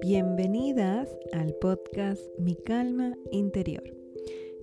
Bienvenidas 0.00 1.08
al 1.32 1.54
podcast 1.54 2.22
Mi 2.38 2.54
Calma 2.54 3.16
Interior. 3.30 3.82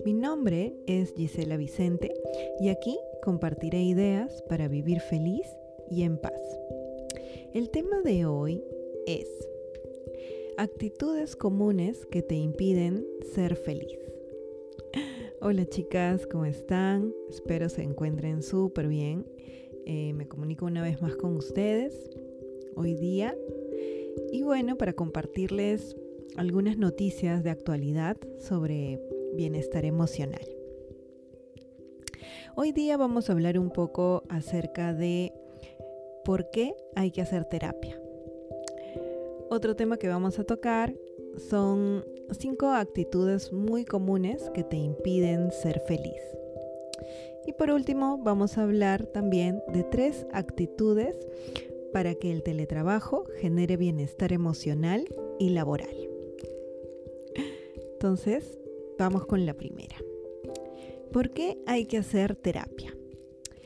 Mi 0.04 0.14
nombre 0.14 0.76
es 0.86 1.12
Gisela 1.14 1.56
Vicente 1.58 2.14
y 2.60 2.70
aquí 2.70 2.98
compartiré 3.22 3.82
ideas 3.82 4.42
para 4.48 4.68
vivir 4.68 5.00
feliz 5.00 5.46
y 5.90 6.04
en 6.04 6.16
paz. 6.16 6.40
El 7.52 7.70
tema 7.70 8.00
de 8.02 8.24
hoy 8.24 8.64
es 9.06 9.28
actitudes 10.56 11.36
comunes 11.36 12.06
que 12.06 12.22
te 12.22 12.36
impiden 12.36 13.06
ser 13.34 13.56
feliz. 13.56 13.98
Hola 15.42 15.66
chicas, 15.66 16.26
¿cómo 16.26 16.44
están? 16.44 17.14
Espero 17.28 17.68
se 17.68 17.82
encuentren 17.82 18.42
súper 18.42 18.88
bien. 18.88 19.26
Eh, 19.86 20.12
me 20.14 20.28
comunico 20.28 20.66
una 20.66 20.82
vez 20.82 21.00
más 21.02 21.16
con 21.16 21.36
ustedes 21.36 22.10
hoy 22.76 22.94
día 22.94 23.36
y 24.32 24.42
bueno, 24.42 24.76
para 24.76 24.92
compartirles 24.92 25.96
algunas 26.36 26.76
noticias 26.78 27.42
de 27.42 27.50
actualidad 27.50 28.16
sobre 28.38 29.00
bienestar 29.34 29.84
emocional. 29.84 30.46
Hoy 32.56 32.72
día 32.72 32.96
vamos 32.96 33.28
a 33.28 33.32
hablar 33.32 33.58
un 33.58 33.70
poco 33.70 34.22
acerca 34.28 34.92
de 34.92 35.32
por 36.24 36.50
qué 36.50 36.74
hay 36.94 37.10
que 37.10 37.22
hacer 37.22 37.44
terapia. 37.44 38.00
Otro 39.48 39.74
tema 39.74 39.96
que 39.96 40.08
vamos 40.08 40.38
a 40.38 40.44
tocar 40.44 40.94
son 41.48 42.04
cinco 42.38 42.68
actitudes 42.68 43.52
muy 43.52 43.84
comunes 43.84 44.50
que 44.54 44.62
te 44.62 44.76
impiden 44.76 45.50
ser 45.50 45.80
feliz. 45.80 46.22
Y 47.46 47.52
por 47.52 47.70
último, 47.70 48.18
vamos 48.18 48.58
a 48.58 48.62
hablar 48.62 49.06
también 49.06 49.60
de 49.72 49.82
tres 49.82 50.26
actitudes 50.32 51.16
para 51.92 52.14
que 52.14 52.30
el 52.30 52.42
teletrabajo 52.42 53.24
genere 53.40 53.76
bienestar 53.76 54.32
emocional 54.32 55.04
y 55.38 55.50
laboral. 55.50 55.96
Entonces, 57.92 58.58
vamos 58.98 59.26
con 59.26 59.46
la 59.46 59.54
primera. 59.54 59.96
¿Por 61.12 61.30
qué 61.30 61.58
hay 61.66 61.86
que 61.86 61.98
hacer 61.98 62.36
terapia? 62.36 62.96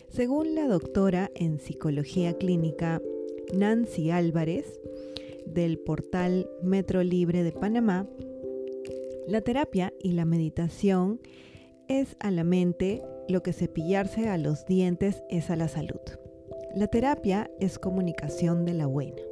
Según 0.08 0.54
la 0.54 0.66
doctora 0.66 1.30
en 1.34 1.58
psicología 1.58 2.34
clínica 2.38 3.02
Nancy 3.52 4.10
Álvarez, 4.10 4.80
del 5.46 5.78
portal 5.78 6.48
Metro 6.62 7.02
Libre 7.02 7.42
de 7.42 7.52
Panamá, 7.52 8.08
la 9.26 9.40
terapia 9.40 9.92
y 10.00 10.12
la 10.12 10.24
meditación 10.24 11.20
es 11.88 12.16
a 12.20 12.30
la 12.30 12.44
mente 12.44 13.02
lo 13.28 13.42
que 13.42 13.52
cepillarse 13.52 14.28
a 14.28 14.38
los 14.38 14.66
dientes 14.66 15.22
es 15.28 15.50
a 15.50 15.56
la 15.56 15.68
salud. 15.68 16.00
La 16.74 16.88
terapia 16.88 17.50
es 17.60 17.78
comunicación 17.78 18.64
de 18.64 18.74
la 18.74 18.86
buena. 18.86 19.22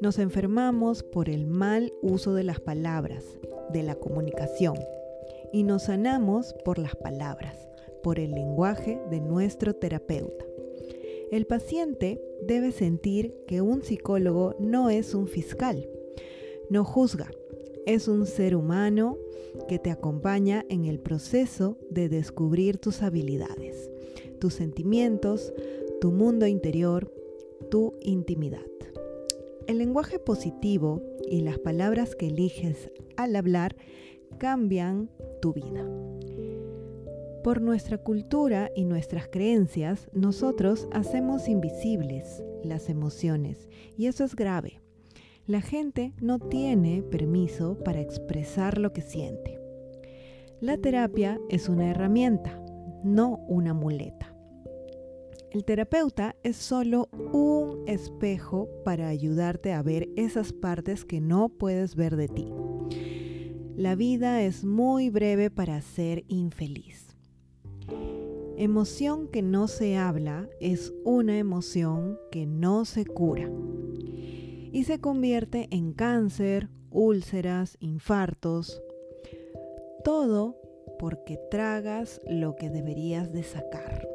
Nos 0.00 0.18
enfermamos 0.18 1.02
por 1.02 1.28
el 1.28 1.46
mal 1.46 1.92
uso 2.02 2.34
de 2.34 2.44
las 2.44 2.60
palabras, 2.60 3.24
de 3.72 3.82
la 3.82 3.94
comunicación, 3.94 4.76
y 5.52 5.62
nos 5.62 5.84
sanamos 5.84 6.54
por 6.64 6.78
las 6.78 6.96
palabras, 6.96 7.68
por 8.02 8.18
el 8.18 8.32
lenguaje 8.32 9.00
de 9.10 9.20
nuestro 9.20 9.74
terapeuta. 9.74 10.44
El 11.30 11.46
paciente 11.46 12.20
debe 12.46 12.72
sentir 12.72 13.34
que 13.46 13.62
un 13.62 13.82
psicólogo 13.82 14.56
no 14.58 14.90
es 14.90 15.14
un 15.14 15.26
fiscal, 15.26 15.88
no 16.68 16.84
juzga, 16.84 17.30
es 17.86 18.08
un 18.08 18.26
ser 18.26 18.54
humano 18.54 19.16
que 19.68 19.78
te 19.78 19.90
acompaña 19.90 20.64
en 20.68 20.84
el 20.84 20.98
proceso 20.98 21.78
de 21.90 22.08
descubrir 22.08 22.78
tus 22.78 23.02
habilidades, 23.02 23.90
tus 24.40 24.54
sentimientos, 24.54 25.52
tu 26.00 26.12
mundo 26.12 26.46
interior, 26.46 27.12
tu 27.70 27.94
intimidad. 28.00 28.66
El 29.66 29.78
lenguaje 29.78 30.18
positivo 30.18 31.02
y 31.28 31.42
las 31.42 31.58
palabras 31.58 32.16
que 32.16 32.26
eliges 32.26 32.90
al 33.16 33.36
hablar 33.36 33.76
cambian 34.38 35.08
tu 35.40 35.52
vida. 35.52 35.86
Por 37.44 37.60
nuestra 37.60 37.98
cultura 37.98 38.70
y 38.74 38.84
nuestras 38.84 39.28
creencias, 39.28 40.08
nosotros 40.12 40.88
hacemos 40.92 41.48
invisibles 41.48 42.42
las 42.62 42.88
emociones 42.88 43.68
y 43.96 44.06
eso 44.06 44.24
es 44.24 44.36
grave. 44.36 44.81
La 45.52 45.60
gente 45.60 46.14
no 46.18 46.38
tiene 46.38 47.02
permiso 47.02 47.76
para 47.84 48.00
expresar 48.00 48.78
lo 48.78 48.94
que 48.94 49.02
siente. 49.02 49.60
La 50.62 50.78
terapia 50.78 51.38
es 51.50 51.68
una 51.68 51.90
herramienta, 51.90 52.58
no 53.04 53.36
una 53.48 53.74
muleta. 53.74 54.34
El 55.50 55.66
terapeuta 55.66 56.36
es 56.42 56.56
solo 56.56 57.10
un 57.34 57.86
espejo 57.86 58.66
para 58.82 59.08
ayudarte 59.08 59.74
a 59.74 59.82
ver 59.82 60.08
esas 60.16 60.54
partes 60.54 61.04
que 61.04 61.20
no 61.20 61.50
puedes 61.50 61.96
ver 61.96 62.16
de 62.16 62.28
ti. 62.28 62.48
La 63.76 63.94
vida 63.94 64.40
es 64.40 64.64
muy 64.64 65.10
breve 65.10 65.50
para 65.50 65.82
ser 65.82 66.24
infeliz. 66.28 67.14
Emoción 68.56 69.28
que 69.28 69.42
no 69.42 69.68
se 69.68 69.98
habla 69.98 70.48
es 70.60 70.94
una 71.04 71.36
emoción 71.36 72.18
que 72.30 72.46
no 72.46 72.86
se 72.86 73.04
cura 73.04 73.50
y 74.72 74.84
se 74.84 75.00
convierte 75.00 75.68
en 75.70 75.92
cáncer, 75.92 76.68
úlceras, 76.90 77.76
infartos, 77.80 78.82
todo 80.02 80.56
porque 80.98 81.38
tragas 81.50 82.20
lo 82.26 82.56
que 82.56 82.70
deberías 82.70 83.32
de 83.32 83.42
sacar. 83.42 84.08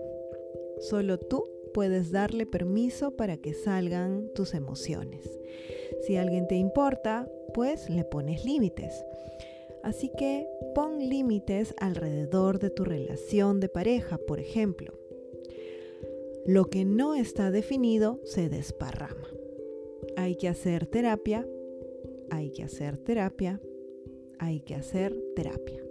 Solo 0.79 1.19
tú 1.19 1.43
puedes 1.73 2.11
darle 2.11 2.45
permiso 2.45 3.15
para 3.15 3.37
que 3.37 3.53
salgan 3.53 4.29
tus 4.33 4.53
emociones. 4.53 5.29
Si 6.05 6.17
alguien 6.17 6.47
te 6.47 6.55
importa, 6.55 7.29
pues 7.53 7.89
le 7.89 8.03
pones 8.03 8.45
límites. 8.45 9.03
Así 9.83 10.11
que 10.17 10.47
pon 10.73 10.97
límites 10.99 11.73
alrededor 11.79 12.59
de 12.59 12.69
tu 12.69 12.83
relación 12.83 13.59
de 13.59 13.69
pareja, 13.69 14.17
por 14.17 14.39
ejemplo. 14.39 14.93
Lo 16.45 16.65
que 16.65 16.85
no 16.85 17.15
está 17.15 17.51
definido 17.51 18.19
se 18.23 18.49
desparrama. 18.49 19.36
Hay 20.27 20.35
que 20.35 20.49
hacer 20.49 20.87
terapia, 20.87 21.47
hay 22.29 22.49
que 22.49 22.61
hacer 22.61 22.97
terapia, 22.97 23.61
hay 24.39 24.59
que 24.59 24.75
hacer 24.75 25.17
terapia. 25.37 25.81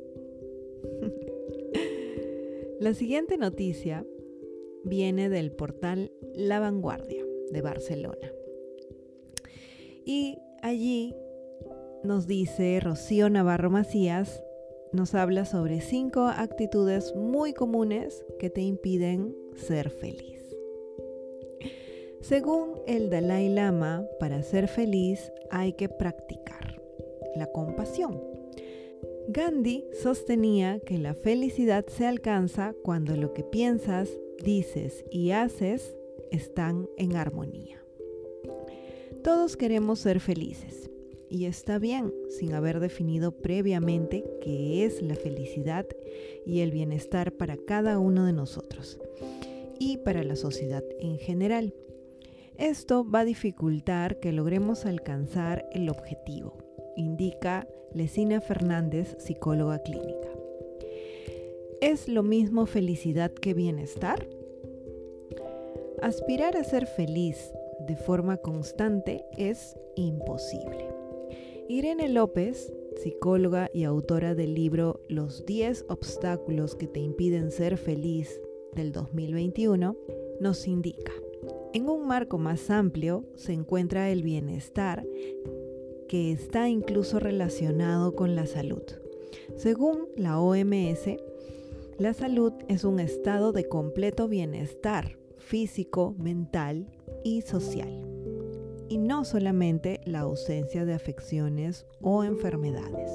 La 2.80 2.92
siguiente 2.92 3.38
noticia 3.38 4.04
viene 4.84 5.30
del 5.30 5.52
portal 5.52 6.12
La 6.34 6.60
Vanguardia 6.60 7.24
de 7.50 7.62
Barcelona. 7.62 8.30
Y 10.04 10.36
allí 10.60 11.14
nos 12.04 12.26
dice 12.26 12.78
Rocío 12.80 13.30
Navarro 13.30 13.70
Macías, 13.70 14.44
nos 14.92 15.14
habla 15.14 15.46
sobre 15.46 15.80
cinco 15.80 16.26
actitudes 16.26 17.16
muy 17.16 17.54
comunes 17.54 18.22
que 18.38 18.50
te 18.50 18.60
impiden 18.60 19.34
ser 19.54 19.88
feliz. 19.88 20.35
Según 22.28 22.80
el 22.88 23.08
Dalai 23.08 23.48
Lama, 23.48 24.04
para 24.18 24.42
ser 24.42 24.66
feliz 24.66 25.30
hay 25.48 25.74
que 25.74 25.88
practicar 25.88 26.82
la 27.36 27.46
compasión. 27.52 28.20
Gandhi 29.28 29.84
sostenía 30.02 30.80
que 30.80 30.98
la 30.98 31.14
felicidad 31.14 31.86
se 31.86 32.04
alcanza 32.04 32.74
cuando 32.82 33.14
lo 33.14 33.32
que 33.32 33.44
piensas, 33.44 34.10
dices 34.42 35.04
y 35.08 35.30
haces 35.30 35.94
están 36.32 36.88
en 36.96 37.14
armonía. 37.14 37.80
Todos 39.22 39.56
queremos 39.56 40.00
ser 40.00 40.18
felices 40.18 40.90
y 41.28 41.44
está 41.44 41.78
bien 41.78 42.12
sin 42.28 42.54
haber 42.54 42.80
definido 42.80 43.30
previamente 43.30 44.24
qué 44.40 44.84
es 44.84 45.00
la 45.00 45.14
felicidad 45.14 45.86
y 46.44 46.58
el 46.58 46.72
bienestar 46.72 47.30
para 47.30 47.56
cada 47.56 48.00
uno 48.00 48.26
de 48.26 48.32
nosotros 48.32 48.98
y 49.78 49.98
para 49.98 50.24
la 50.24 50.34
sociedad 50.34 50.82
en 50.98 51.18
general. 51.18 51.72
Esto 52.58 53.04
va 53.08 53.20
a 53.20 53.24
dificultar 53.24 54.18
que 54.18 54.32
logremos 54.32 54.86
alcanzar 54.86 55.68
el 55.72 55.90
objetivo, 55.90 56.56
indica 56.96 57.68
Lesina 57.92 58.40
Fernández, 58.40 59.14
psicóloga 59.18 59.78
clínica. 59.80 60.28
¿Es 61.82 62.08
lo 62.08 62.22
mismo 62.22 62.64
felicidad 62.64 63.30
que 63.30 63.52
bienestar? 63.52 64.26
Aspirar 66.00 66.56
a 66.56 66.64
ser 66.64 66.86
feliz 66.86 67.36
de 67.86 67.96
forma 67.96 68.38
constante 68.38 69.24
es 69.36 69.76
imposible. 69.94 70.88
Irene 71.68 72.08
López, 72.08 72.72
psicóloga 72.96 73.70
y 73.74 73.84
autora 73.84 74.34
del 74.34 74.54
libro 74.54 75.00
Los 75.08 75.44
10 75.44 75.86
obstáculos 75.88 76.74
que 76.74 76.86
te 76.86 77.00
impiden 77.00 77.50
ser 77.50 77.76
feliz 77.76 78.40
del 78.74 78.92
2021, 78.92 79.96
nos 80.40 80.66
indica, 80.66 81.12
en 81.76 81.90
un 81.90 82.06
marco 82.06 82.38
más 82.38 82.70
amplio 82.70 83.26
se 83.34 83.52
encuentra 83.52 84.10
el 84.10 84.22
bienestar 84.22 85.06
que 86.08 86.32
está 86.32 86.70
incluso 86.70 87.20
relacionado 87.20 88.16
con 88.16 88.34
la 88.34 88.46
salud. 88.46 88.82
Según 89.56 90.08
la 90.16 90.40
OMS, 90.40 91.18
la 91.98 92.14
salud 92.14 92.54
es 92.68 92.84
un 92.84 92.98
estado 92.98 93.52
de 93.52 93.68
completo 93.68 94.26
bienestar 94.26 95.18
físico, 95.36 96.14
mental 96.18 96.88
y 97.22 97.42
social, 97.42 98.06
y 98.88 98.96
no 98.96 99.26
solamente 99.26 100.00
la 100.06 100.20
ausencia 100.20 100.86
de 100.86 100.94
afecciones 100.94 101.84
o 102.00 102.24
enfermedades. 102.24 103.10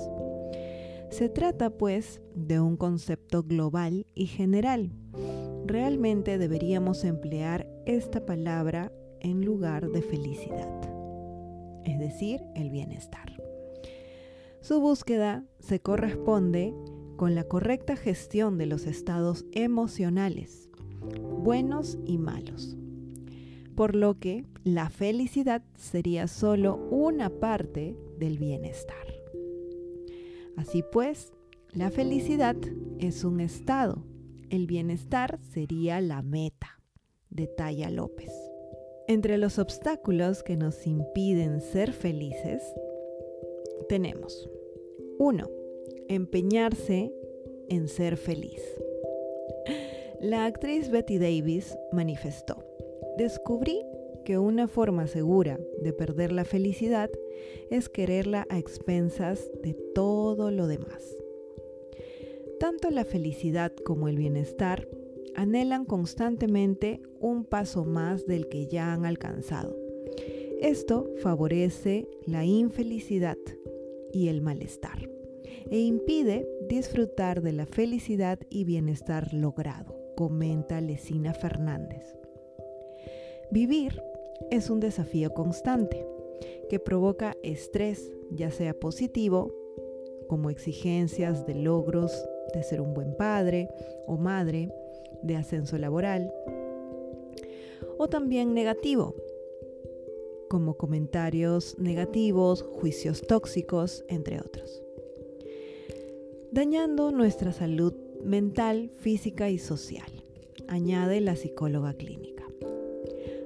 Se 1.10 1.30
trata 1.30 1.72
pues 1.72 2.22
de 2.36 2.60
un 2.60 2.78
concepto 2.78 3.42
global 3.42 4.06
y 4.14 4.28
general. 4.28 4.92
Realmente 5.66 6.38
deberíamos 6.38 7.04
emplear 7.04 7.68
esta 7.86 8.26
palabra 8.26 8.92
en 9.20 9.46
lugar 9.46 9.90
de 9.90 10.02
felicidad, 10.02 10.70
es 11.86 12.00
decir, 12.00 12.42
el 12.56 12.70
bienestar. 12.70 13.42
Su 14.62 14.80
búsqueda 14.82 15.46
se 15.60 15.80
corresponde 15.80 16.74
con 17.18 17.36
la 17.36 17.44
correcta 17.44 17.96
gestión 17.96 18.58
de 18.58 18.66
los 18.66 18.86
estados 18.88 19.46
emocionales, 19.52 20.70
buenos 21.40 21.98
y 22.06 22.18
malos. 22.18 22.78
Por 23.76 23.96
lo 23.96 24.20
que 24.20 24.46
la 24.64 24.90
felicidad 24.90 25.64
sería 25.76 26.28
solo 26.28 26.76
una 26.90 27.30
parte 27.30 27.96
del 28.18 28.38
bienestar. 28.38 28.96
Así 30.58 30.84
pues, 30.92 31.32
la 31.74 31.90
felicidad 31.90 32.58
es 33.00 33.24
un 33.24 33.40
estado, 33.40 34.04
el 34.52 34.68
bienestar 34.68 35.40
sería 35.54 36.02
la 36.02 36.22
meta, 36.22 36.82
detalla 37.30 37.90
López. 37.90 38.32
Entre 39.08 39.38
los 39.38 39.58
obstáculos 39.58 40.44
que 40.44 40.58
nos 40.58 40.86
impiden 40.86 41.62
ser 41.62 41.94
felices, 41.94 42.62
tenemos 43.88 44.50
1. 45.20 45.50
Empeñarse 46.10 47.14
en 47.70 47.88
ser 47.88 48.18
feliz. 48.18 48.62
La 50.20 50.46
actriz 50.46 50.90
Betty 50.90 51.18
Davis 51.18 51.78
manifestó, 51.94 52.66
descubrí 53.18 53.82
que 54.26 54.38
una 54.38 54.68
forma 54.68 55.08
segura 55.08 55.60
de 55.82 55.94
perder 55.94 56.34
la 56.34 56.44
felicidad 56.44 57.10
es 57.70 57.88
quererla 57.88 58.46
a 58.50 58.60
expensas 58.60 59.50
de 59.64 59.74
todo 59.96 60.52
lo 60.52 60.68
demás. 60.68 61.21
Tanto 62.62 62.92
la 62.92 63.06
felicidad 63.06 63.74
como 63.84 64.08
el 64.08 64.18
bienestar 64.18 64.88
anhelan 65.34 65.84
constantemente 65.84 67.02
un 67.20 67.44
paso 67.44 67.86
más 67.86 68.28
del 68.28 68.50
que 68.50 68.68
ya 68.68 68.94
han 68.94 69.04
alcanzado. 69.04 69.76
Esto 70.62 71.10
favorece 71.24 72.08
la 72.28 72.46
infelicidad 72.46 73.40
y 74.14 74.28
el 74.28 74.44
malestar 74.44 75.10
e 75.72 75.80
impide 75.80 76.48
disfrutar 76.70 77.42
de 77.42 77.54
la 77.54 77.66
felicidad 77.66 78.38
y 78.52 78.64
bienestar 78.64 79.34
logrado, 79.34 79.96
comenta 80.16 80.82
Lesina 80.82 81.34
Fernández. 81.34 82.16
Vivir 83.50 84.04
es 84.52 84.70
un 84.70 84.80
desafío 84.80 85.34
constante 85.34 86.06
que 86.70 86.78
provoca 86.78 87.36
estrés, 87.42 88.12
ya 88.30 88.52
sea 88.52 88.76
positivo, 88.80 89.52
como 90.28 90.52
exigencias 90.52 91.48
de 91.48 91.56
logros 91.56 92.12
de 92.54 92.64
ser 92.64 92.82
un 92.82 92.94
buen 92.94 93.16
padre 93.16 93.70
o 94.08 94.18
madre, 94.18 94.72
de 95.22 95.36
ascenso 95.36 95.78
laboral, 95.78 96.34
o 97.98 98.08
también 98.10 98.54
negativo, 98.54 99.16
como 100.50 100.76
comentarios 100.76 101.78
negativos, 101.78 102.64
juicios 102.64 103.22
tóxicos, 103.22 104.04
entre 104.08 104.40
otros, 104.40 104.84
dañando 106.52 107.12
nuestra 107.12 107.54
salud 107.54 107.94
mental, 108.24 108.90
física 109.00 109.50
y 109.50 109.58
social, 109.58 110.12
añade 110.68 111.22
la 111.22 111.36
psicóloga 111.36 111.94
clínica. 111.94 112.32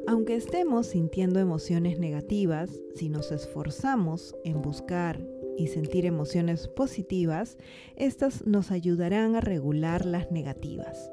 Aunque 0.07 0.35
estemos 0.35 0.87
sintiendo 0.87 1.39
emociones 1.39 1.99
negativas, 1.99 2.69
si 2.93 3.09
nos 3.09 3.31
esforzamos 3.31 4.35
en 4.43 4.61
buscar 4.61 5.19
y 5.57 5.67
sentir 5.67 6.05
emociones 6.05 6.67
positivas, 6.67 7.57
estas 7.95 8.45
nos 8.45 8.71
ayudarán 8.71 9.35
a 9.35 9.41
regular 9.41 10.05
las 10.05 10.31
negativas, 10.31 11.09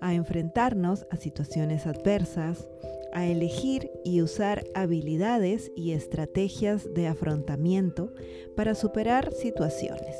a 0.00 0.14
enfrentarnos 0.14 1.06
a 1.10 1.16
situaciones 1.16 1.86
adversas, 1.86 2.68
a 3.12 3.26
elegir 3.26 3.90
y 4.04 4.20
usar 4.20 4.64
habilidades 4.74 5.72
y 5.74 5.92
estrategias 5.92 6.92
de 6.92 7.06
afrontamiento 7.06 8.12
para 8.56 8.74
superar 8.74 9.32
situaciones, 9.32 10.16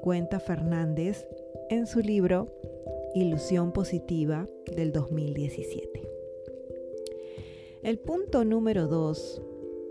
cuenta 0.00 0.40
Fernández 0.40 1.26
en 1.68 1.86
su 1.86 2.00
libro 2.00 2.54
Ilusión 3.14 3.72
Positiva 3.72 4.46
del 4.74 4.92
2017. 4.92 6.08
El 7.82 7.98
punto 7.98 8.44
número 8.44 8.86
2 8.86 9.42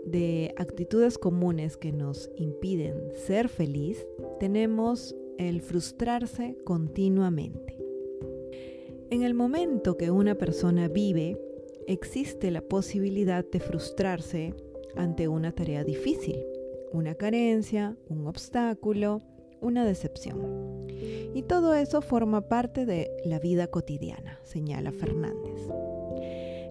de 0.04 0.54
actitudes 0.56 1.18
comunes 1.18 1.76
que 1.76 1.92
nos 1.92 2.30
impiden 2.36 3.12
ser 3.14 3.48
feliz, 3.48 4.06
tenemos 4.40 5.14
el 5.38 5.60
frustrarse 5.60 6.56
continuamente. 6.64 7.78
En 9.10 9.22
el 9.22 9.34
momento 9.34 9.96
que 9.96 10.10
una 10.10 10.34
persona 10.34 10.88
vive, 10.88 11.40
existe 11.86 12.50
la 12.50 12.60
posibilidad 12.60 13.44
de 13.48 13.60
frustrarse 13.60 14.54
ante 14.96 15.28
una 15.28 15.52
tarea 15.52 15.84
difícil, 15.84 16.44
una 16.92 17.14
carencia, 17.14 17.96
un 18.08 18.26
obstáculo, 18.26 19.22
una 19.60 19.84
decepción. 19.84 20.86
Y 21.34 21.42
todo 21.42 21.74
eso 21.74 22.02
forma 22.02 22.48
parte 22.48 22.86
de 22.86 23.10
la 23.24 23.38
vida 23.38 23.68
cotidiana, 23.68 24.38
señala 24.42 24.92
Fernández. 24.92 25.60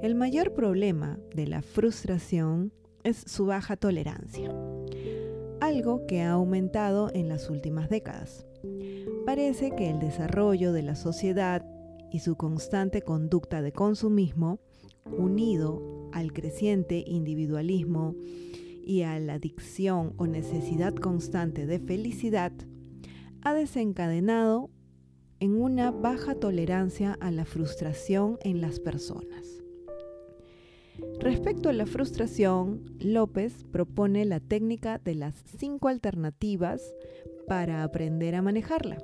El 0.01 0.15
mayor 0.15 0.53
problema 0.53 1.19
de 1.33 1.47
la 1.47 1.61
frustración 1.61 2.71
es 3.07 3.23
su 3.25 3.45
baja 3.45 3.77
tolerancia, 3.77 4.53
algo 5.61 6.05
que 6.07 6.23
ha 6.23 6.31
aumentado 6.31 7.09
en 7.13 7.29
las 7.29 7.49
últimas 7.49 7.89
décadas. 7.89 8.45
Parece 9.25 9.71
que 9.71 9.89
el 9.89 9.99
desarrollo 9.99 10.73
de 10.73 10.83
la 10.83 10.95
sociedad 10.95 11.65
y 12.11 12.19
su 12.19 12.35
constante 12.35 13.01
conducta 13.01 13.61
de 13.61 13.71
consumismo, 13.71 14.59
unido 15.05 16.09
al 16.11 16.33
creciente 16.33 17.01
individualismo 17.07 18.13
y 18.85 19.03
a 19.03 19.17
la 19.19 19.35
adicción 19.35 20.13
o 20.17 20.27
necesidad 20.27 20.93
constante 20.93 21.65
de 21.65 21.79
felicidad, 21.79 22.51
ha 23.41 23.53
desencadenado 23.53 24.69
en 25.39 25.61
una 25.61 25.91
baja 25.91 26.35
tolerancia 26.35 27.17
a 27.21 27.31
la 27.31 27.45
frustración 27.45 28.37
en 28.41 28.59
las 28.59 28.81
personas. 28.81 29.66
Respecto 31.19 31.69
a 31.69 31.73
la 31.73 31.85
frustración, 31.85 32.83
López 32.99 33.65
propone 33.71 34.25
la 34.25 34.39
técnica 34.39 34.99
de 35.03 35.15
las 35.15 35.35
cinco 35.57 35.87
alternativas 35.87 36.81
para 37.47 37.83
aprender 37.83 38.35
a 38.35 38.41
manejarla. 38.41 38.97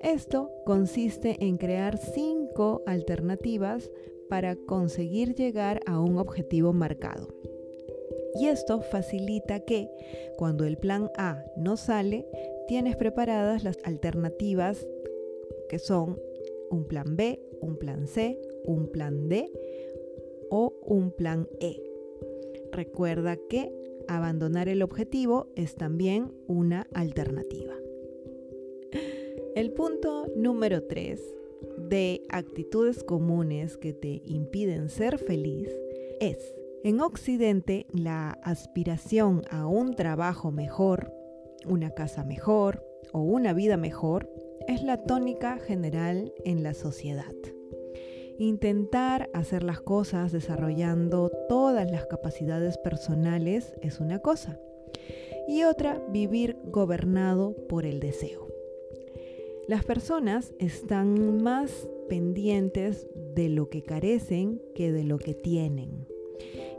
Esto 0.00 0.50
consiste 0.64 1.44
en 1.44 1.56
crear 1.56 1.98
cinco 1.98 2.82
alternativas 2.86 3.90
para 4.28 4.56
conseguir 4.56 5.34
llegar 5.34 5.80
a 5.86 6.00
un 6.00 6.18
objetivo 6.18 6.72
marcado. 6.72 7.28
Y 8.34 8.46
esto 8.46 8.80
facilita 8.82 9.60
que, 9.60 9.88
cuando 10.36 10.64
el 10.64 10.76
plan 10.76 11.10
A 11.16 11.42
no 11.56 11.76
sale, 11.76 12.26
tienes 12.68 12.96
preparadas 12.96 13.64
las 13.64 13.78
alternativas 13.84 14.86
que 15.68 15.78
son 15.78 16.20
un 16.70 16.86
plan 16.86 17.16
B, 17.16 17.40
un 17.60 17.76
plan 17.76 18.06
C, 18.06 18.38
un 18.64 18.88
plan 18.88 19.28
D 19.28 19.50
o 20.50 20.74
un 20.82 21.10
plan 21.10 21.48
E. 21.60 21.76
Recuerda 22.72 23.36
que 23.48 23.72
abandonar 24.08 24.68
el 24.68 24.82
objetivo 24.82 25.48
es 25.56 25.74
también 25.76 26.32
una 26.46 26.86
alternativa. 26.94 27.74
El 29.54 29.72
punto 29.72 30.26
número 30.36 30.84
3 30.84 31.20
de 31.78 32.22
actitudes 32.28 33.02
comunes 33.02 33.76
que 33.76 33.92
te 33.92 34.22
impiden 34.24 34.88
ser 34.88 35.18
feliz 35.18 35.68
es, 36.20 36.38
en 36.84 37.00
Occidente, 37.00 37.86
la 37.92 38.30
aspiración 38.42 39.42
a 39.50 39.66
un 39.66 39.94
trabajo 39.94 40.52
mejor, 40.52 41.12
una 41.66 41.90
casa 41.90 42.24
mejor 42.24 42.84
o 43.12 43.20
una 43.20 43.52
vida 43.52 43.76
mejor 43.76 44.30
es 44.68 44.82
la 44.82 45.02
tónica 45.02 45.58
general 45.58 46.32
en 46.44 46.62
la 46.62 46.74
sociedad. 46.74 47.34
Intentar 48.38 49.28
hacer 49.34 49.64
las 49.64 49.80
cosas 49.80 50.30
desarrollando 50.30 51.28
todas 51.48 51.90
las 51.90 52.06
capacidades 52.06 52.78
personales 52.78 53.74
es 53.82 53.98
una 53.98 54.20
cosa 54.20 54.60
y 55.48 55.64
otra 55.64 56.00
vivir 56.10 56.56
gobernado 56.66 57.56
por 57.68 57.84
el 57.84 57.98
deseo. 57.98 58.46
Las 59.66 59.84
personas 59.84 60.54
están 60.60 61.42
más 61.42 61.88
pendientes 62.08 63.08
de 63.34 63.48
lo 63.48 63.68
que 63.70 63.82
carecen 63.82 64.62
que 64.74 64.92
de 64.92 65.02
lo 65.02 65.18
que 65.18 65.34
tienen. 65.34 66.06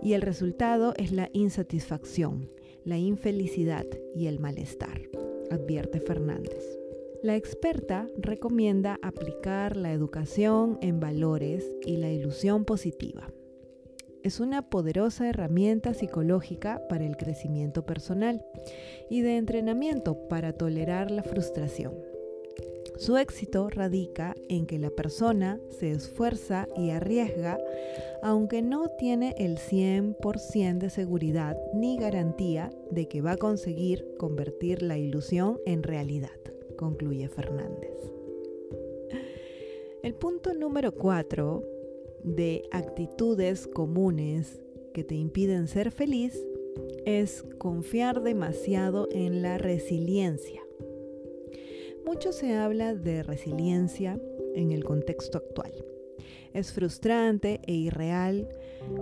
Y 0.01 0.13
el 0.13 0.21
resultado 0.21 0.93
es 0.95 1.11
la 1.11 1.29
insatisfacción, 1.33 2.49
la 2.85 2.97
infelicidad 2.97 3.85
y 4.15 4.27
el 4.27 4.39
malestar, 4.39 5.01
advierte 5.51 5.99
Fernández. 5.99 6.78
La 7.21 7.35
experta 7.35 8.07
recomienda 8.17 8.97
aplicar 9.01 9.75
la 9.75 9.91
educación 9.91 10.77
en 10.81 11.01
valores 11.01 11.69
y 11.85 11.97
la 11.97 12.09
ilusión 12.11 12.63
positiva. 12.63 13.29
es 14.23 14.39
una 14.39 14.69
poderosa 14.69 15.27
herramienta 15.29 15.93
psicológica 15.93 16.81
para 16.89 17.05
el 17.05 17.17
crecimiento 17.17 17.85
personal 17.85 18.45
y 19.09 19.21
de 19.21 19.37
entrenamiento 19.37 20.27
para 20.27 20.53
tolerar 20.53 21.09
la 21.11 21.23
frustración. 21.23 21.93
Su 22.97 23.17
éxito 23.17 23.69
radica 23.69 24.35
en 24.49 24.65
que 24.65 24.77
la 24.77 24.89
persona 24.89 25.59
se 25.69 25.91
esfuerza 25.91 26.67
y 26.75 26.89
arriesga 26.89 27.57
aunque 28.21 28.61
no 28.61 28.89
tiene 28.97 29.35
el 29.37 29.57
100% 29.57 30.77
de 30.77 30.89
seguridad 30.89 31.57
ni 31.73 31.97
garantía 31.97 32.71
de 32.91 33.07
que 33.07 33.21
va 33.21 33.31
a 33.31 33.37
conseguir 33.37 34.05
convertir 34.17 34.83
la 34.83 34.97
ilusión 34.97 35.59
en 35.65 35.83
realidad, 35.83 36.29
concluye 36.79 37.27
Fernández. 37.27 37.91
El 40.01 40.15
punto 40.15 40.53
número 40.53 40.93
4 40.93 41.61
de 42.23 42.63
actitudes 42.71 43.67
comunes 43.67 44.61
que 44.93 45.03
te 45.03 45.15
impiden 45.15 45.67
ser 45.67 45.91
feliz 45.91 46.41
es 47.05 47.43
confiar 47.57 48.23
demasiado 48.23 49.09
en 49.11 49.41
la 49.41 49.57
resiliencia. 49.57 50.61
Mucho 52.05 52.31
se 52.31 52.53
habla 52.53 52.95
de 52.95 53.23
resiliencia 53.23 54.17
en 54.55 54.71
el 54.71 54.85
contexto 54.85 55.37
actual. 55.37 55.73
Es 56.53 56.71
frustrante 56.71 57.59
e 57.67 57.73
irreal. 57.73 58.47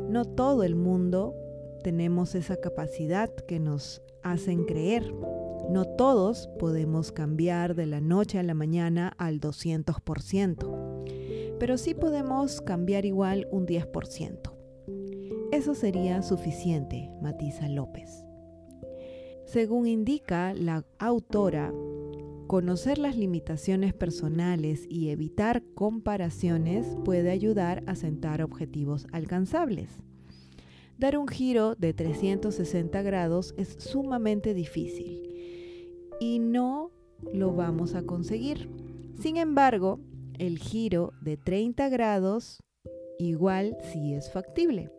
No 0.09 0.25
todo 0.25 0.63
el 0.63 0.73
mundo 0.73 1.35
tenemos 1.83 2.33
esa 2.33 2.57
capacidad 2.57 3.29
que 3.35 3.59
nos 3.59 4.01
hacen 4.23 4.65
creer. 4.65 5.13
No 5.69 5.85
todos 5.85 6.47
podemos 6.59 7.11
cambiar 7.11 7.75
de 7.75 7.87
la 7.87 7.99
noche 7.99 8.39
a 8.39 8.43
la 8.43 8.53
mañana 8.53 9.13
al 9.17 9.41
200%, 9.41 11.57
pero 11.59 11.77
sí 11.77 11.93
podemos 11.93 12.61
cambiar 12.61 13.03
igual 13.05 13.49
un 13.51 13.67
10%. 13.67 14.53
Eso 15.51 15.75
sería 15.75 16.21
suficiente, 16.21 17.11
matiza 17.21 17.67
López. 17.67 18.23
Según 19.45 19.87
indica 19.87 20.53
la 20.53 20.85
autora, 20.99 21.73
Conocer 22.47 22.97
las 22.97 23.17
limitaciones 23.17 23.93
personales 23.93 24.85
y 24.87 25.09
evitar 25.09 25.63
comparaciones 25.75 26.87
puede 27.03 27.29
ayudar 27.29 27.83
a 27.87 27.95
sentar 27.95 28.41
objetivos 28.41 29.05
alcanzables. 29.11 29.89
Dar 30.97 31.17
un 31.17 31.27
giro 31.27 31.75
de 31.75 31.93
360 31.93 33.01
grados 33.01 33.53
es 33.57 33.75
sumamente 33.79 34.53
difícil 34.53 35.26
y 36.19 36.39
no 36.39 36.91
lo 37.33 37.53
vamos 37.53 37.95
a 37.95 38.03
conseguir. 38.03 38.69
Sin 39.19 39.37
embargo, 39.37 39.99
el 40.37 40.59
giro 40.59 41.13
de 41.21 41.37
30 41.37 41.89
grados 41.89 42.63
igual 43.19 43.77
sí 43.91 44.13
es 44.13 44.31
factible 44.31 44.91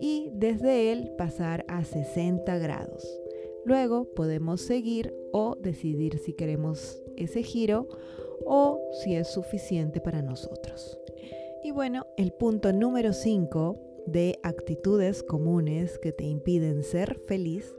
y 0.00 0.30
desde 0.34 0.92
él 0.92 1.12
pasar 1.16 1.64
a 1.68 1.84
60 1.84 2.58
grados. 2.58 3.04
Luego 3.64 4.12
podemos 4.14 4.60
seguir 4.60 5.14
o 5.32 5.56
decidir 5.60 6.18
si 6.18 6.34
queremos 6.34 7.02
ese 7.16 7.42
giro 7.42 7.88
o 8.44 8.80
si 9.02 9.14
es 9.14 9.28
suficiente 9.28 10.00
para 10.00 10.22
nosotros. 10.22 10.98
Y 11.62 11.70
bueno, 11.70 12.06
el 12.18 12.32
punto 12.32 12.72
número 12.72 13.12
5 13.12 13.80
de 14.06 14.38
actitudes 14.42 15.22
comunes 15.22 15.98
que 15.98 16.12
te 16.12 16.24
impiden 16.24 16.82
ser 16.82 17.18
feliz, 17.20 17.74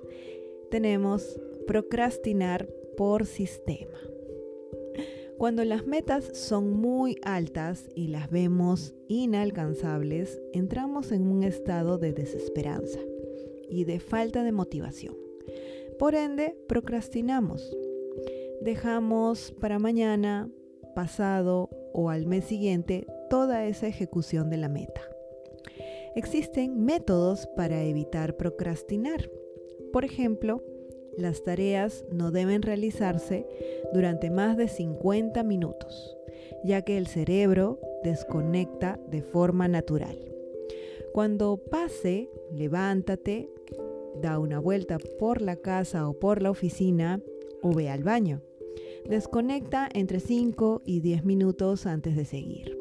tenemos 0.72 1.40
procrastinar 1.68 2.68
por 2.98 3.26
sistema. 3.26 4.00
Cuando 5.38 5.66
las 5.66 5.86
metas 5.86 6.26
son 6.38 6.72
muy 6.72 7.18
altas 7.22 7.90
y 7.94 8.08
las 8.08 8.30
vemos 8.30 8.94
inalcanzables, 9.10 10.42
entramos 10.54 11.12
en 11.12 11.28
un 11.28 11.44
estado 11.44 11.98
de 11.98 12.14
desesperanza 12.14 13.00
y 13.70 13.84
de 13.84 14.00
falta 14.00 14.44
de 14.44 14.54
motivación. 14.54 15.16
Por 16.00 16.16
ende, 16.16 16.58
procrastinamos. 16.68 17.76
Dejamos 18.62 19.54
para 19.60 19.78
mañana, 19.78 20.50
pasado 20.96 21.70
o 21.94 22.10
al 22.10 22.28
mes 22.28 22.46
siguiente 22.46 23.06
toda 23.30 23.66
esa 23.66 23.88
ejecución 23.88 24.50
de 24.50 24.58
la 24.58 24.70
meta. 24.70 25.02
Existen 26.16 26.86
métodos 26.86 27.46
para 27.58 27.84
evitar 27.84 28.38
procrastinar. 28.38 29.30
Por 29.92 30.06
ejemplo, 30.06 30.64
las 31.18 31.44
tareas 31.44 32.06
no 32.12 32.32
deben 32.32 32.62
realizarse 32.62 33.46
durante 33.94 34.30
más 34.30 34.58
de 34.58 34.68
50 34.68 35.44
minutos, 35.44 36.18
ya 36.64 36.82
que 36.82 36.98
el 36.98 37.08
cerebro 37.08 37.80
desconecta 38.04 39.00
de 39.08 39.22
forma 39.22 39.68
natural. 39.68 40.18
Cuando 41.14 41.58
pase, 41.58 42.30
levántate, 42.52 43.50
da 44.22 44.40
una 44.40 44.60
vuelta 44.60 44.98
por 45.20 45.42
la 45.42 45.56
casa 45.56 46.08
o 46.10 46.14
por 46.14 46.42
la 46.42 46.52
oficina 46.52 47.22
o 47.62 47.74
ve 47.74 47.90
al 47.90 48.04
baño. 48.04 48.42
Desconecta 49.08 49.88
entre 49.94 50.20
5 50.20 50.82
y 50.86 51.00
10 51.00 51.26
minutos 51.26 51.86
antes 51.86 52.16
de 52.16 52.26
seguir. 52.26 52.78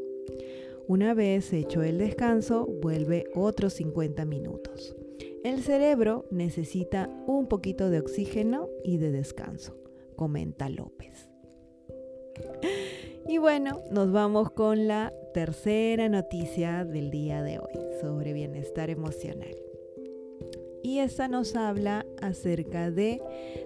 Una 0.87 1.15
vez 1.15 1.53
hecho 1.53 1.83
el 1.83 1.99
descanso, 1.99 2.67
vuelve 2.67 3.27
otros 3.35 3.75
50 3.75 4.25
minutos. 4.25 4.97
El 5.45 5.63
cerebro 5.63 6.27
necesita 6.31 7.09
un 7.27 7.47
poquito 7.47 7.91
de 7.91 8.01
oxígeno 8.01 8.69
y 8.83 8.97
de 8.97 9.13
descanso, 9.13 9.77
comenta 10.17 10.69
López. 10.69 11.29
Y 13.29 13.39
bueno, 13.39 13.83
nos 13.91 14.11
vamos 14.11 14.51
con 14.51 14.89
la 14.89 15.13
tercera 15.33 16.09
noticia 16.09 16.85
del 16.85 17.11
día 17.11 17.43
de 17.43 17.59
hoy 17.59 17.73
sobre 18.01 18.33
bienestar 18.33 18.91
emocional 18.91 19.55
y 20.85 20.99
esta 20.99 21.29
nos 21.29 21.57
habla 21.57 22.05
acerca 22.21 22.91
de 22.91 23.21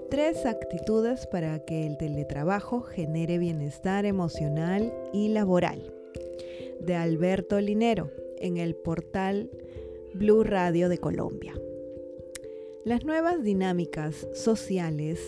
tres 0.08 0.46
actitudes 0.46 1.26
para 1.26 1.58
que 1.64 1.84
el 1.84 1.98
teletrabajo 1.98 2.80
genere 2.80 3.38
bienestar 3.38 4.06
emocional 4.06 4.94
y 5.12 5.28
laboral. 5.28 5.92
De 6.80 6.94
Alberto 6.94 7.60
Linero 7.60 8.12
en 8.38 8.56
el 8.56 8.76
portal 8.76 9.50
Blue 10.14 10.44
Radio 10.44 10.88
de 10.88 10.98
Colombia. 10.98 11.54
Las 12.88 13.04
nuevas 13.04 13.42
dinámicas 13.42 14.26
sociales 14.32 15.20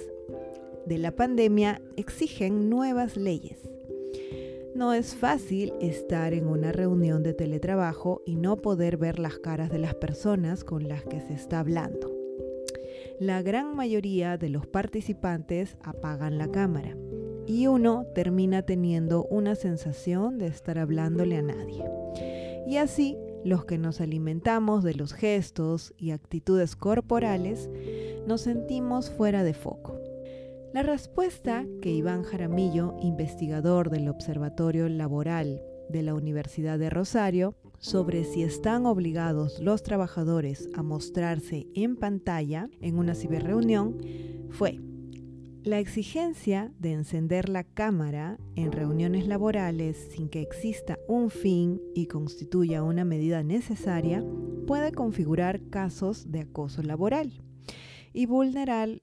de 0.86 0.96
la 0.96 1.14
pandemia 1.14 1.82
exigen 1.98 2.70
nuevas 2.70 3.18
leyes 3.18 3.58
no 4.74 4.94
es 4.94 5.14
fácil 5.14 5.74
estar 5.78 6.32
en 6.32 6.46
una 6.46 6.72
reunión 6.72 7.22
de 7.22 7.34
teletrabajo 7.34 8.22
y 8.24 8.36
no 8.36 8.56
poder 8.56 8.96
ver 8.96 9.18
las 9.18 9.38
caras 9.40 9.68
de 9.68 9.78
las 9.78 9.94
personas 9.94 10.64
con 10.64 10.88
las 10.88 11.04
que 11.04 11.20
se 11.20 11.34
está 11.34 11.60
hablando. 11.60 12.10
La 13.18 13.42
gran 13.42 13.76
mayoría 13.76 14.38
de 14.38 14.48
los 14.48 14.66
participantes 14.66 15.76
apagan 15.82 16.38
la 16.38 16.50
cámara 16.50 16.96
y 17.46 17.66
uno 17.66 18.06
termina 18.14 18.62
teniendo 18.62 19.24
una 19.24 19.54
sensación 19.54 20.38
de 20.38 20.46
estar 20.46 20.78
hablándole 20.78 21.36
a 21.36 21.42
nadie. 21.42 21.84
Y 22.66 22.78
así, 22.78 23.18
los 23.44 23.64
que 23.64 23.78
nos 23.78 24.00
alimentamos 24.00 24.84
de 24.84 24.94
los 24.94 25.12
gestos 25.12 25.94
y 25.96 26.10
actitudes 26.10 26.76
corporales, 26.76 27.70
nos 28.26 28.42
sentimos 28.42 29.10
fuera 29.10 29.42
de 29.42 29.54
foco. 29.54 30.00
La 30.72 30.82
respuesta 30.82 31.64
que 31.82 31.90
Iván 31.90 32.22
Jaramillo, 32.22 32.94
investigador 33.00 33.90
del 33.90 34.08
Observatorio 34.08 34.88
Laboral 34.88 35.62
de 35.88 36.02
la 36.02 36.14
Universidad 36.14 36.78
de 36.78 36.90
Rosario, 36.90 37.56
sobre 37.80 38.24
si 38.24 38.42
están 38.42 38.86
obligados 38.86 39.58
los 39.58 39.82
trabajadores 39.82 40.68
a 40.74 40.82
mostrarse 40.82 41.66
en 41.74 41.96
pantalla 41.96 42.68
en 42.80 42.98
una 42.98 43.14
ciberreunión 43.14 43.96
fue 44.50 44.80
la 45.64 45.78
exigencia 45.78 46.72
de 46.78 46.92
encender 46.92 47.48
la 47.48 47.64
cámara 47.64 48.38
en 48.56 48.72
reuniones 48.72 49.26
laborales 49.26 49.96
sin 50.10 50.28
que 50.28 50.40
exista 50.40 50.98
un 51.06 51.30
fin 51.30 51.82
y 51.94 52.06
constituya 52.06 52.82
una 52.82 53.04
medida 53.04 53.42
necesaria 53.42 54.24
puede 54.66 54.92
configurar 54.92 55.68
casos 55.68 56.30
de 56.30 56.40
acoso 56.40 56.82
laboral 56.82 57.42
y 58.14 58.26
vulnerar 58.26 59.02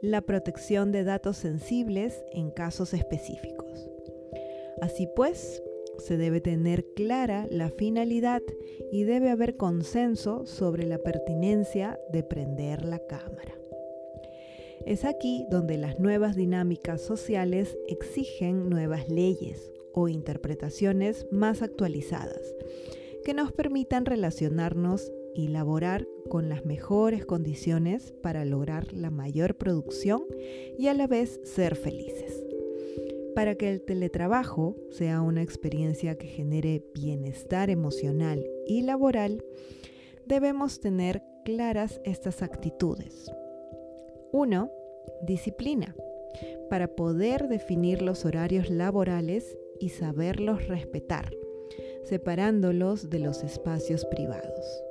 la 0.00 0.22
protección 0.22 0.92
de 0.92 1.04
datos 1.04 1.36
sensibles 1.36 2.24
en 2.32 2.50
casos 2.50 2.94
específicos. 2.94 3.86
Así 4.80 5.08
pues, 5.14 5.62
se 5.98 6.16
debe 6.16 6.40
tener 6.40 6.86
clara 6.96 7.46
la 7.50 7.68
finalidad 7.68 8.40
y 8.90 9.04
debe 9.04 9.28
haber 9.28 9.58
consenso 9.58 10.46
sobre 10.46 10.86
la 10.86 10.96
pertinencia 10.98 11.98
de 12.10 12.22
prender 12.22 12.86
la 12.86 12.98
cámara. 13.06 13.60
Es 14.86 15.04
aquí 15.04 15.44
donde 15.50 15.76
las 15.76 16.00
nuevas 16.00 16.36
dinámicas 16.36 17.02
sociales 17.02 17.78
exigen 17.86 18.70
nuevas 18.70 19.08
leyes 19.08 19.70
o 19.92 20.08
interpretaciones 20.08 21.26
más 21.30 21.62
actualizadas 21.62 22.40
que 23.24 23.34
nos 23.34 23.52
permitan 23.52 24.06
relacionarnos 24.06 25.12
y 25.34 25.48
laborar 25.48 26.08
con 26.28 26.48
las 26.48 26.64
mejores 26.64 27.26
condiciones 27.26 28.12
para 28.22 28.44
lograr 28.44 28.92
la 28.92 29.10
mayor 29.10 29.56
producción 29.56 30.24
y 30.78 30.88
a 30.88 30.94
la 30.94 31.06
vez 31.06 31.40
ser 31.44 31.76
felices. 31.76 32.44
Para 33.34 33.54
que 33.54 33.70
el 33.70 33.82
teletrabajo 33.82 34.76
sea 34.90 35.20
una 35.20 35.42
experiencia 35.42 36.16
que 36.16 36.26
genere 36.26 36.84
bienestar 36.94 37.70
emocional 37.70 38.44
y 38.66 38.82
laboral, 38.82 39.44
debemos 40.26 40.80
tener 40.80 41.22
claras 41.44 42.00
estas 42.04 42.42
actitudes. 42.42 43.30
1. 44.32 44.70
Disciplina, 45.22 45.94
para 46.68 46.88
poder 46.88 47.48
definir 47.48 48.02
los 48.02 48.24
horarios 48.24 48.70
laborales 48.70 49.58
y 49.80 49.88
saberlos 49.88 50.68
respetar, 50.68 51.34
separándolos 52.04 53.10
de 53.10 53.18
los 53.18 53.42
espacios 53.42 54.04
privados. 54.04 54.82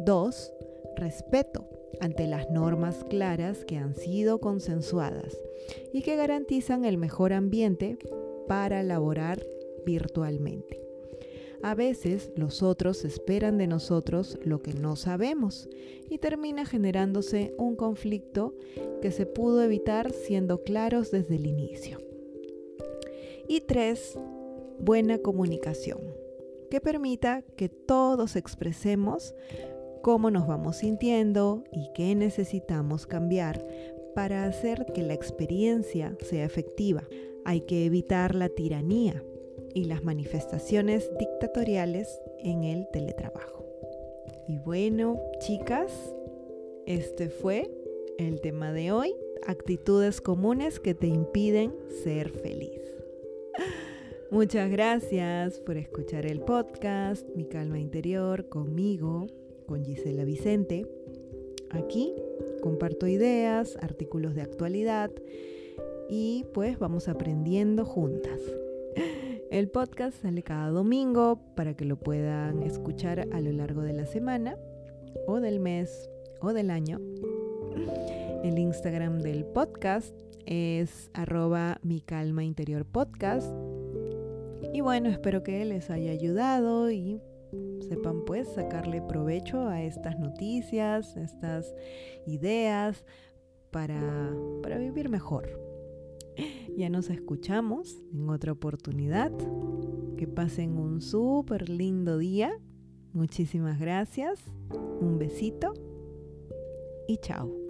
2. 0.00 0.52
Respeto 0.96 1.68
ante 2.00 2.26
las 2.26 2.50
normas 2.50 3.04
claras 3.04 3.64
que 3.64 3.76
han 3.76 3.94
sido 3.94 4.40
consensuadas 4.40 5.40
y 5.92 6.02
que 6.02 6.16
garantizan 6.16 6.84
el 6.84 6.98
mejor 6.98 7.32
ambiente 7.32 7.98
para 8.46 8.82
laborar 8.82 9.42
virtualmente. 9.86 10.83
A 11.64 11.74
veces 11.74 12.30
los 12.36 12.62
otros 12.62 13.06
esperan 13.06 13.56
de 13.56 13.66
nosotros 13.66 14.38
lo 14.44 14.60
que 14.60 14.74
no 14.74 14.96
sabemos 14.96 15.70
y 16.10 16.18
termina 16.18 16.66
generándose 16.66 17.54
un 17.56 17.74
conflicto 17.74 18.54
que 19.00 19.10
se 19.10 19.24
pudo 19.24 19.62
evitar 19.62 20.12
siendo 20.12 20.62
claros 20.62 21.10
desde 21.10 21.36
el 21.36 21.46
inicio. 21.46 22.02
Y 23.48 23.62
tres, 23.62 24.18
buena 24.78 25.16
comunicación, 25.16 26.00
que 26.70 26.82
permita 26.82 27.40
que 27.56 27.70
todos 27.70 28.36
expresemos 28.36 29.34
cómo 30.02 30.30
nos 30.30 30.46
vamos 30.46 30.76
sintiendo 30.76 31.64
y 31.72 31.88
qué 31.94 32.14
necesitamos 32.14 33.06
cambiar 33.06 33.66
para 34.14 34.44
hacer 34.44 34.84
que 34.92 35.00
la 35.00 35.14
experiencia 35.14 36.14
sea 36.20 36.44
efectiva. 36.44 37.04
Hay 37.46 37.62
que 37.62 37.86
evitar 37.86 38.34
la 38.34 38.50
tiranía 38.50 39.24
y 39.74 39.84
las 39.84 40.04
manifestaciones 40.04 41.10
dictatoriales 41.18 42.20
en 42.38 42.64
el 42.64 42.88
teletrabajo. 42.92 43.66
Y 44.48 44.58
bueno, 44.58 45.20
chicas, 45.40 45.92
este 46.86 47.28
fue 47.28 47.70
el 48.18 48.40
tema 48.40 48.72
de 48.72 48.92
hoy, 48.92 49.14
actitudes 49.46 50.20
comunes 50.20 50.80
que 50.80 50.94
te 50.94 51.08
impiden 51.08 51.74
ser 52.04 52.30
feliz. 52.30 52.80
Muchas 54.30 54.70
gracias 54.70 55.60
por 55.60 55.76
escuchar 55.76 56.26
el 56.26 56.40
podcast 56.40 57.28
Mi 57.34 57.44
Calma 57.44 57.78
Interior 57.78 58.48
conmigo, 58.48 59.26
con 59.66 59.84
Gisela 59.84 60.24
Vicente. 60.24 60.86
Aquí 61.70 62.14
comparto 62.62 63.06
ideas, 63.06 63.76
artículos 63.80 64.34
de 64.34 64.42
actualidad 64.42 65.10
y 66.08 66.44
pues 66.52 66.78
vamos 66.78 67.08
aprendiendo 67.08 67.84
juntas. 67.84 68.40
El 69.54 69.68
podcast 69.68 70.20
sale 70.20 70.42
cada 70.42 70.70
domingo 70.70 71.38
para 71.54 71.74
que 71.74 71.84
lo 71.84 71.94
puedan 71.94 72.64
escuchar 72.64 73.28
a 73.32 73.40
lo 73.40 73.52
largo 73.52 73.82
de 73.82 73.92
la 73.92 74.04
semana 74.04 74.56
o 75.28 75.38
del 75.38 75.60
mes 75.60 76.10
o 76.40 76.52
del 76.52 76.72
año. 76.72 76.98
El 78.42 78.58
Instagram 78.58 79.20
del 79.20 79.44
podcast 79.44 80.12
es 80.44 81.08
arroba 81.14 81.78
mi 81.84 82.00
calma 82.00 82.42
interior 82.42 82.84
podcast. 82.84 83.46
Y 84.72 84.80
bueno, 84.80 85.08
espero 85.08 85.44
que 85.44 85.64
les 85.64 85.88
haya 85.88 86.10
ayudado 86.10 86.90
y 86.90 87.20
sepan 87.88 88.24
pues 88.24 88.48
sacarle 88.48 89.02
provecho 89.02 89.68
a 89.68 89.84
estas 89.84 90.18
noticias, 90.18 91.16
estas 91.16 91.72
ideas 92.26 93.04
para, 93.70 94.34
para 94.64 94.78
vivir 94.78 95.08
mejor. 95.08 95.63
Ya 96.76 96.90
nos 96.90 97.08
escuchamos 97.10 97.96
en 98.12 98.28
otra 98.28 98.52
oportunidad. 98.52 99.32
Que 100.16 100.26
pasen 100.26 100.76
un 100.76 101.00
súper 101.00 101.68
lindo 101.68 102.18
día. 102.18 102.52
Muchísimas 103.12 103.78
gracias. 103.78 104.40
Un 105.00 105.18
besito 105.18 105.74
y 107.06 107.18
chao. 107.18 107.63